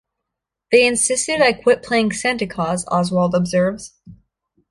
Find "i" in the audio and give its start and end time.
1.41-1.53